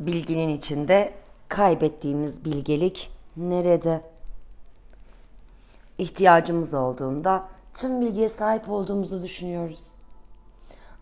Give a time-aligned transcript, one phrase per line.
[0.00, 1.14] bilginin içinde
[1.48, 4.02] kaybettiğimiz bilgelik nerede?
[5.98, 9.82] İhtiyacımız olduğunda tüm bilgiye sahip olduğumuzu düşünüyoruz.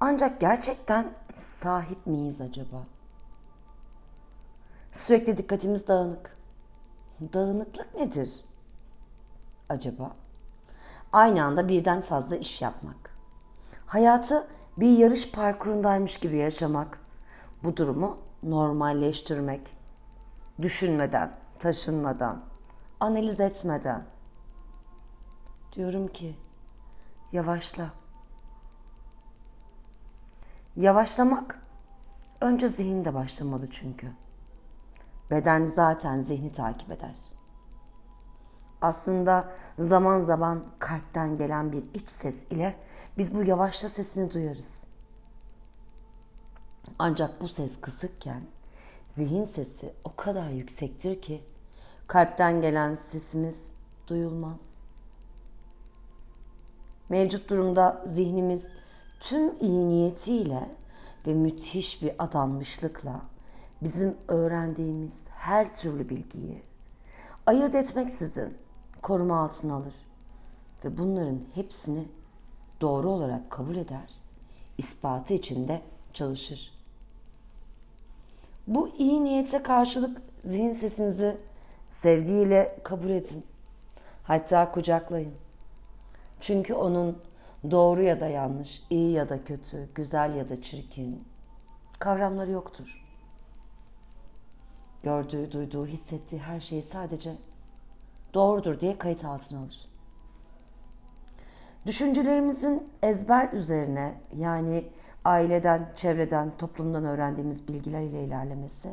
[0.00, 2.82] Ancak gerçekten sahip miyiz acaba?
[4.92, 6.36] Sürekli dikkatimiz dağınık.
[7.32, 8.30] Dağınıklık nedir
[9.68, 10.10] acaba?
[11.12, 13.16] Aynı anda birden fazla iş yapmak.
[13.86, 17.00] Hayatı bir yarış parkurundaymış gibi yaşamak.
[17.64, 19.76] Bu durumu normalleştirmek.
[20.62, 22.44] Düşünmeden, taşınmadan,
[23.00, 24.04] analiz etmeden.
[25.72, 26.36] Diyorum ki
[27.32, 27.90] yavaşla.
[30.76, 31.60] Yavaşlamak
[32.40, 34.12] önce zihinde başlamalı çünkü.
[35.30, 37.16] Beden zaten zihni takip eder.
[38.80, 42.76] Aslında zaman zaman kalpten gelen bir iç ses ile
[43.18, 44.85] biz bu yavaşla sesini duyarız.
[46.98, 48.42] Ancak bu ses kısıkken
[49.08, 51.44] zihin sesi o kadar yüksektir ki
[52.06, 53.72] kalpten gelen sesimiz
[54.06, 54.76] duyulmaz.
[57.08, 58.68] Mevcut durumda zihnimiz
[59.20, 60.70] tüm iyi niyetiyle
[61.26, 63.20] ve müthiş bir adanmışlıkla
[63.82, 66.62] bizim öğrendiğimiz her türlü bilgiyi
[67.46, 68.58] ayırt etmeksizin
[69.02, 69.94] koruma altına alır
[70.84, 72.08] ve bunların hepsini
[72.80, 74.10] doğru olarak kabul eder,
[74.78, 76.75] ispatı için de çalışır.
[78.66, 81.36] Bu iyi niyete karşılık zihin sesinizi
[81.88, 83.46] sevgiyle kabul edin.
[84.22, 85.34] Hatta kucaklayın.
[86.40, 87.22] Çünkü onun
[87.70, 91.24] doğru ya da yanlış, iyi ya da kötü, güzel ya da çirkin
[91.98, 93.04] kavramları yoktur.
[95.02, 97.34] Gördüğü, duyduğu, hissettiği her şeyi sadece
[98.34, 99.88] doğrudur diye kayıt altına alır.
[101.86, 104.84] Düşüncelerimizin ezber üzerine yani
[105.26, 108.90] aileden, çevreden, toplumdan öğrendiğimiz bilgiler ile ilerlemesi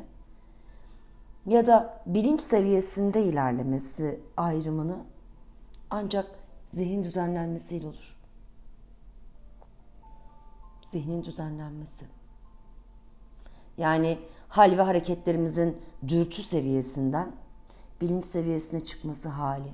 [1.45, 4.97] ya da bilinç seviyesinde ilerlemesi ayrımını
[5.89, 6.25] ancak
[6.67, 8.17] zihin düzenlenmesiyle olur.
[10.91, 12.05] Zihnin düzenlenmesi.
[13.77, 15.77] Yani hal ve hareketlerimizin
[16.07, 17.31] dürtü seviyesinden
[18.01, 19.73] bilinç seviyesine çıkması hali.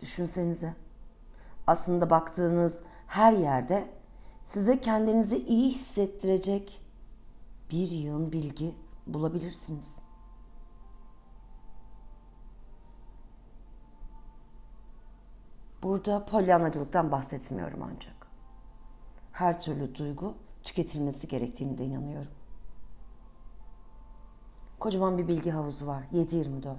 [0.00, 0.74] Düşünsenize.
[1.66, 3.88] Aslında baktığınız her yerde
[4.46, 6.82] size kendinizi iyi hissettirecek
[7.70, 8.74] bir yığın bilgi
[9.06, 10.02] bulabilirsiniz.
[15.82, 18.26] Burada polyanacılıktan bahsetmiyorum ancak.
[19.32, 22.30] Her türlü duygu tüketilmesi gerektiğini de inanıyorum.
[24.78, 26.02] Kocaman bir bilgi havuzu var.
[26.12, 26.76] 7-24.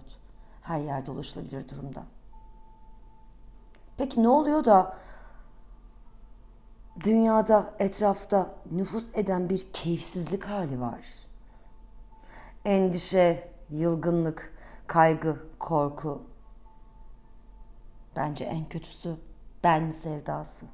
[0.61, 2.03] Her yerde ulaşılabilir durumda.
[3.97, 4.97] Peki ne oluyor da
[7.03, 11.05] dünyada, etrafta nüfus eden bir keyifsizlik hali var?
[12.65, 14.53] Endişe, yılgınlık,
[14.87, 16.21] kaygı, korku.
[18.15, 19.15] Bence en kötüsü
[19.63, 20.65] ben sevdası.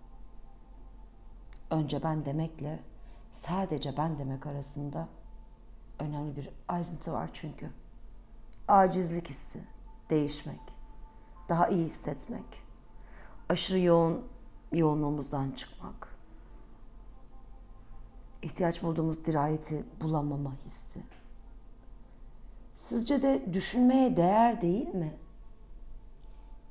[1.71, 2.79] Önce ben demekle
[3.31, 5.07] sadece ben demek arasında
[5.99, 7.69] önemli bir ayrıntı var çünkü.
[8.67, 9.59] Acizlik hissi,
[10.09, 10.59] değişmek,
[11.49, 12.63] daha iyi hissetmek,
[13.49, 14.27] aşırı yoğun
[14.71, 16.12] yoğunluğumuzdan çıkmak,
[18.53, 20.99] ihtiyaç bulduğumuz dirayeti bulamama hissi.
[22.77, 25.13] Sizce de düşünmeye değer değil mi?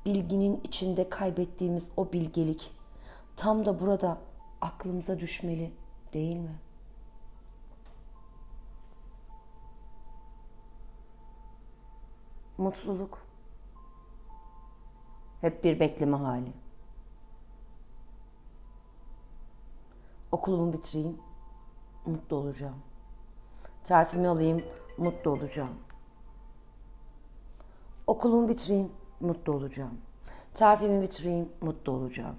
[0.04, 2.70] Bilginin içinde kaybettiğimiz o bilgelik
[3.36, 4.18] tam da burada
[4.60, 5.72] aklımıza düşmeli
[6.12, 6.72] değil mi?''
[12.62, 13.18] mutluluk.
[15.40, 16.52] Hep bir bekleme hali.
[20.32, 21.18] Okulumu bitireyim,
[22.06, 22.78] mutlu olacağım.
[23.84, 24.62] Terfimi alayım,
[24.98, 25.74] mutlu olacağım.
[28.06, 30.00] Okulumu bitireyim, mutlu olacağım.
[30.54, 32.36] Terfimi bitireyim, mutlu olacağım.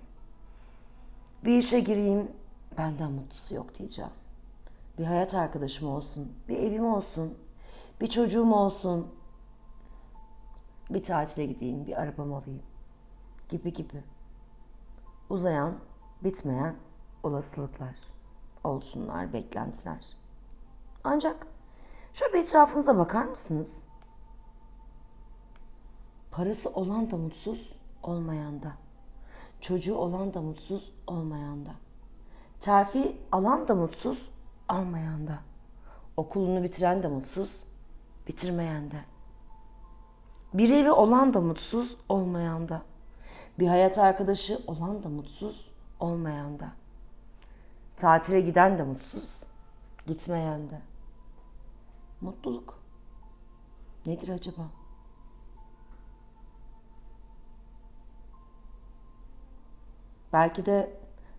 [1.45, 2.31] Bir işe gireyim,
[2.77, 4.11] benden mutlusu yok diyeceğim.
[4.97, 7.37] Bir hayat arkadaşım olsun, bir evim olsun,
[8.01, 9.07] bir çocuğum olsun,
[10.89, 12.61] bir tatile gideyim, bir arabam alayım
[13.49, 14.03] gibi gibi.
[15.29, 15.75] Uzayan,
[16.23, 16.75] bitmeyen
[17.23, 17.95] olasılıklar,
[18.63, 20.05] olsunlar, beklentiler.
[21.03, 21.47] Ancak
[22.13, 23.87] şöyle bir etrafınıza bakar mısınız?
[26.31, 27.73] Parası olan da mutsuz,
[28.03, 28.71] olmayan da.
[29.61, 31.71] Çocuğu olan da mutsuz, olmayan da.
[32.61, 34.29] Terfi alan da mutsuz,
[34.69, 35.39] almayan da.
[36.17, 37.55] Okulunu bitiren de mutsuz,
[38.27, 38.97] bitirmeyen de.
[40.53, 42.81] Bir evi olan da mutsuz, olmayan da.
[43.59, 46.82] Bir hayat arkadaşı olan da mutsuz, olmayan da.
[47.97, 49.29] Tatile giden de mutsuz,
[50.07, 50.81] gitmeyen de.
[52.21, 52.79] Mutluluk.
[54.05, 54.61] Nedir acaba?
[60.33, 60.97] Belki de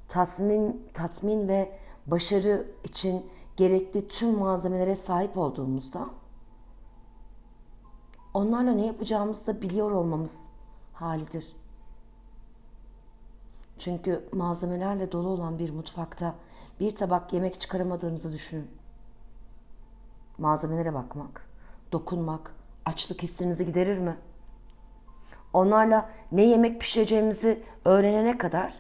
[0.09, 6.09] tatmin, tatmin ve başarı için gerekli tüm malzemelere sahip olduğumuzda
[8.35, 10.41] onlarla ne yapacağımızı da biliyor olmamız
[10.93, 11.57] halidir.
[13.79, 16.35] Çünkü malzemelerle dolu olan bir mutfakta
[16.81, 18.71] bir tabak yemek çıkaramadığınızı düşünün.
[20.39, 21.47] Malzemelere bakmak,
[21.93, 22.55] dokunmak,
[22.85, 24.17] açlık hissinizi giderir mi?
[25.53, 28.75] Onlarla ne yemek pişireceğimizi öğrenene kadar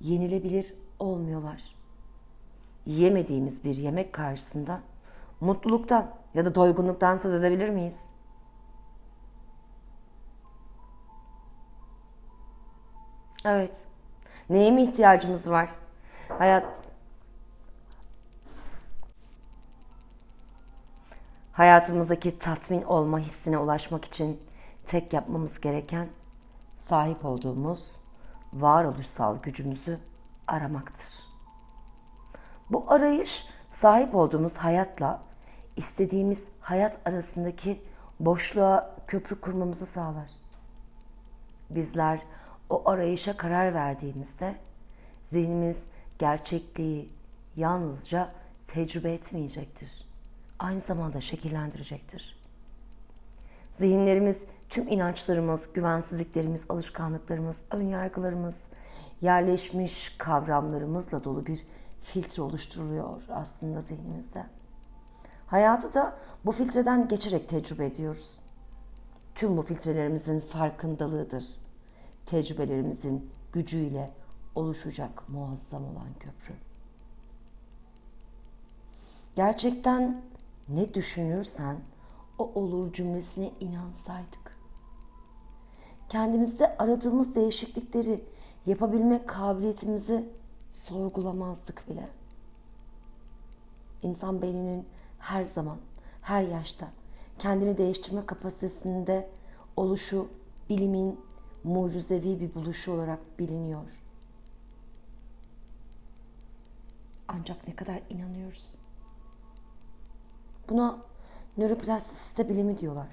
[0.00, 1.74] yenilebilir olmuyorlar.
[2.86, 4.80] Yemediğimiz bir yemek karşısında
[5.40, 7.96] mutluluktan ya da doygunluktan söz edebilir miyiz?
[13.44, 13.76] Evet.
[14.50, 15.68] Neye mi ihtiyacımız var?
[16.28, 16.64] Hayat
[21.52, 24.40] Hayatımızdaki tatmin olma hissine ulaşmak için
[24.86, 26.08] tek yapmamız gereken
[26.74, 27.96] sahip olduğumuz
[28.52, 29.98] varoluşsal gücümüzü
[30.46, 31.08] aramaktır.
[32.70, 35.22] Bu arayış sahip olduğumuz hayatla
[35.76, 37.82] istediğimiz hayat arasındaki
[38.20, 40.30] boşluğa köprü kurmamızı sağlar.
[41.70, 42.20] Bizler
[42.70, 44.54] o arayışa karar verdiğimizde
[45.24, 45.84] zihnimiz
[46.18, 47.08] gerçekliği
[47.56, 48.32] yalnızca
[48.66, 50.08] tecrübe etmeyecektir.
[50.58, 52.36] Aynı zamanda şekillendirecektir.
[53.72, 58.68] Zihinlerimiz, tüm inançlarımız, güvensizliklerimiz, alışkanlıklarımız, önyargılarımız,
[59.20, 61.66] yerleşmiş kavramlarımızla dolu bir
[62.02, 64.44] filtre oluşturuluyor aslında zihnimizde.
[65.46, 68.38] Hayatı da bu filtreden geçerek tecrübe ediyoruz.
[69.34, 71.44] Tüm bu filtrelerimizin farkındalığıdır.
[72.26, 74.10] Tecrübelerimizin gücüyle
[74.54, 76.54] oluşacak muazzam olan köprü.
[79.36, 80.22] Gerçekten
[80.68, 81.76] ne düşünürsen
[82.38, 84.58] o olur cümlesine inansaydık.
[86.08, 88.24] Kendimizde aradığımız değişiklikleri
[88.66, 90.28] yapabilme kabiliyetimizi
[90.70, 92.08] sorgulamazdık bile.
[94.02, 94.86] İnsan beyninin
[95.18, 95.76] her zaman,
[96.22, 96.88] her yaşta
[97.38, 99.28] kendini değiştirme kapasitesinde
[99.76, 100.28] oluşu
[100.68, 101.20] bilimin
[101.64, 103.84] mucizevi bir buluşu olarak biliniyor.
[107.28, 108.74] Ancak ne kadar inanıyoruz?
[110.68, 110.98] Buna
[111.56, 113.08] nöroplastisite bilimi diyorlar.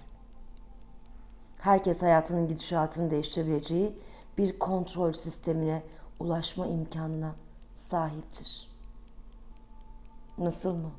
[1.58, 3.96] Herkes hayatının gidişatını değiştirebileceği
[4.38, 5.84] bir kontrol sistemine
[6.20, 7.36] ulaşma imkanına
[7.76, 8.70] sahiptir.
[10.38, 10.92] Nasıl mı?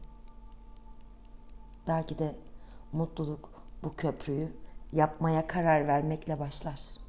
[1.88, 2.37] Belki de
[2.93, 3.50] mutluluk
[3.82, 4.52] bu köprüyü
[4.93, 7.01] yapmaya karar vermekle başlar.